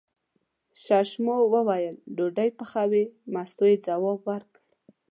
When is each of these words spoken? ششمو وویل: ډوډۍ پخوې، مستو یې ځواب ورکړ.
ششمو 0.83 1.37
وویل: 1.53 1.95
ډوډۍ 2.15 2.49
پخوې، 2.57 3.03
مستو 3.33 3.65
یې 3.71 3.77
ځواب 3.85 4.19
ورکړ. 4.29 4.59